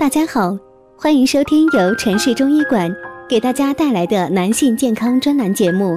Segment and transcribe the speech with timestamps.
[0.00, 0.58] 大家好，
[0.96, 2.90] 欢迎收听由城市中医馆
[3.28, 5.94] 给大家带来的男性健康专栏节目。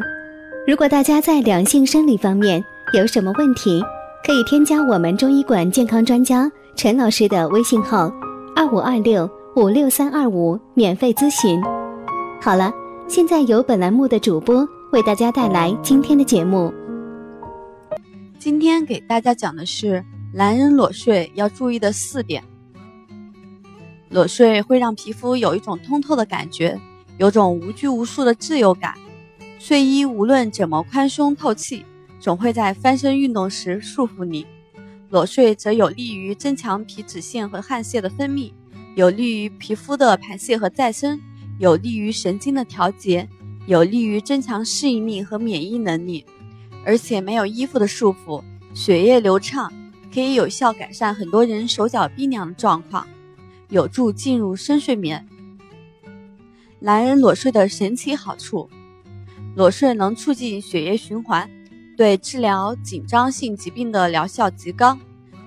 [0.68, 2.62] 如果大家在两性生理方面
[2.92, 3.82] 有什么问题，
[4.28, 8.12] 可以添加我们中医馆健康专家陈老师的微信号
[8.54, 11.64] 二五二六五六三二五，免费咨询。
[12.42, 12.74] 好了，
[13.08, 16.74] 现在由本栏目的主播为大家带来今天的节目。
[18.38, 22.44] 今天给大家讲的是男人裸睡要注意的四点。
[24.14, 26.80] 裸睡会让皮肤有一种通透的感觉，
[27.18, 28.94] 有种无拘无束的自由感。
[29.58, 31.84] 睡衣无论怎么宽松透气，
[32.20, 34.46] 总会在翻身运动时束缚你。
[35.10, 38.52] 裸睡则有利于增强皮脂腺和汗腺的分泌，
[38.94, 41.20] 有利于皮肤的排泄和再生，
[41.58, 43.28] 有利于神经的调节，
[43.66, 46.24] 有利于增强适应力和免疫能力。
[46.86, 48.44] 而且没有衣服的束缚，
[48.76, 49.74] 血液流畅，
[50.14, 53.08] 可以有效改善很多人手脚冰凉的状况。
[53.74, 55.28] 有助进入深睡眠。
[56.80, 58.70] 男人裸睡的神奇好处：
[59.56, 61.50] 裸睡能促进血液循环，
[61.98, 64.96] 对治疗紧张性疾病的疗效极高，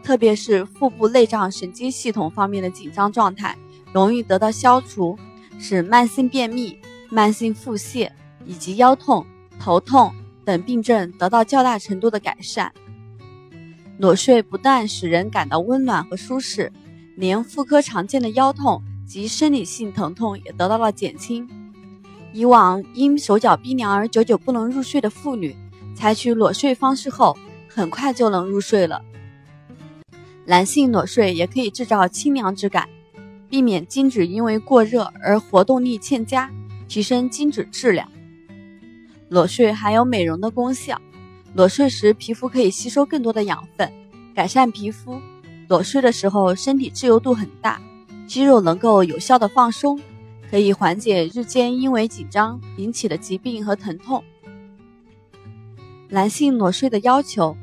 [0.02, 3.56] 特别是腹部内脏神经系统方面的紧张状态
[3.92, 5.16] 容易得到消除，
[5.60, 6.76] 使慢性便秘、
[7.08, 8.10] 慢性腹泻
[8.44, 9.24] 以及腰痛、
[9.60, 10.12] 头痛
[10.44, 12.72] 等病症得到较大程度的改善。
[13.98, 16.72] 裸睡不但使人感到温暖和舒适。
[17.16, 21.48] 连妇科常见的腰痛及生理性疼痛也得到了减轻。
[22.32, 25.56] 以往因手脚冰凉而久久不能入睡的妇女，
[25.94, 27.36] 采取裸睡方式后，
[27.68, 29.02] 很快就能入睡了。
[30.44, 32.88] 男性裸睡也可以制造清凉之感，
[33.48, 36.50] 避免精子因为过热而活动力欠佳，
[36.86, 38.06] 提升精子质量。
[39.30, 41.00] 裸睡还有美容的功效，
[41.54, 43.90] 裸睡时皮肤可以吸收更多的养分，
[44.34, 45.18] 改善皮肤。
[45.68, 47.80] 裸睡的时候，身体自由度很大，
[48.26, 50.00] 肌肉能够有效的放松，
[50.48, 54.22] 可以缓解日间因为紧张引起的疾病和疼痛。
[56.08, 57.56] 男性裸睡的要求，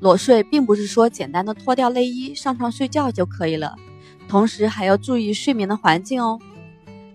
[0.00, 3.76] 裸睡并不是说简单的脱掉内衣上床睡觉就可以了，
[4.26, 6.38] 同时还要注意睡眠的环境哦。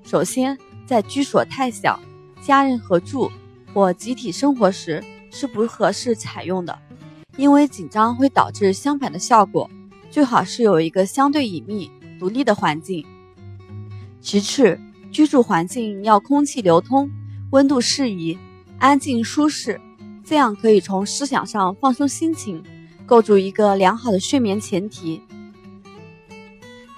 [0.04, 2.00] 首先，在居所太小、
[2.40, 3.32] 家人合住
[3.74, 6.78] 或集体生活时是不合适采用的，
[7.36, 9.68] 因为紧张会导致相反的效果。
[10.10, 13.06] 最好是有一个相对隐秘、独立的环境。
[14.22, 14.80] 其次，
[15.12, 17.10] 居住环境要空气流通、
[17.52, 18.38] 温度适宜、
[18.80, 19.80] 安静舒适，
[20.24, 22.64] 这样可以从思想上放松心情，
[23.06, 25.22] 构筑一个良好的睡眠前提。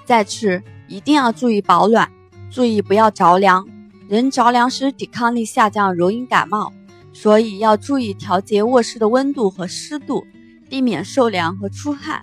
[0.04, 2.12] 再次，一定要注意保暖，
[2.50, 3.68] 注意不要着凉。
[4.10, 6.74] 人着凉时抵抗力下降，容易感冒，
[7.14, 10.26] 所以要注意调节卧室的温度和湿度，
[10.70, 12.22] 避免受凉和出汗。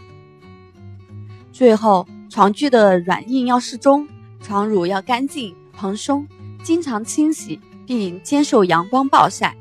[1.59, 4.07] 最后，床具的软硬要适中，
[4.41, 6.25] 床褥要干净蓬松，
[6.63, 9.57] 经常清洗，并接受阳光暴晒。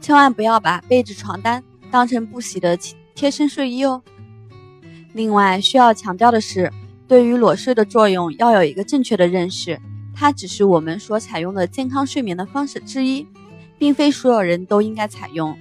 [0.00, 1.60] 千万不要把被子、床单
[1.90, 2.78] 当成不洗的
[3.16, 4.00] 贴身睡衣哦。
[5.12, 6.72] 另外，需要强调的是，
[7.08, 9.76] 对于裸睡的作用要有一个正确的认识，
[10.14, 13.26] 它只是我们所采用的健康睡眠的方式之一，
[13.76, 15.58] 并非所有人都应该采用。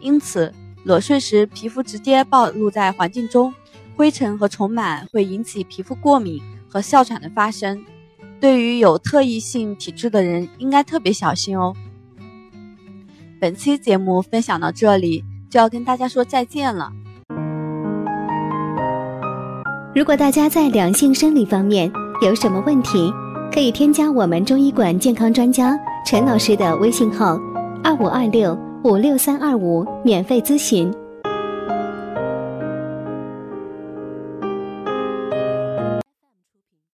[0.00, 0.52] 因此，
[0.84, 3.54] 裸睡时皮肤直接暴露在环境中。
[3.96, 7.82] 灰尘和虫螨会引起皮肤过敏和哮喘的发生，
[8.38, 11.74] 对于有特异性体质的人应该特别小心哦。
[13.40, 16.92] 本期节目分享到这里，就要跟大家说再见了。
[19.94, 21.90] 如果大家在两性生理方面
[22.20, 23.10] 有什么问题，
[23.50, 25.74] 可以添加我们中医馆健康专家
[26.04, 27.38] 陈老师的微信号：
[27.82, 30.92] 二五二六五六三二五，免费咨询。